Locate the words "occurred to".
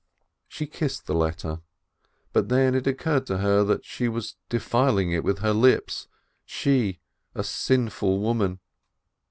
2.87-3.37